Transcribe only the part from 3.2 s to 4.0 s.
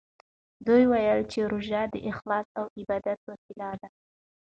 وسیله ده.